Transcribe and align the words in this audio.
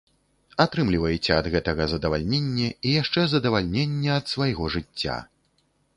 Атрымлівайце 0.63 1.31
ад 1.41 1.49
гэтага 1.57 1.83
задавальненне, 1.93 2.69
і 2.87 2.95
яшчэ 3.01 3.21
задавальненне 3.35 4.11
ад 4.19 4.25
свайго 4.33 4.63
жыцця! 4.79 5.21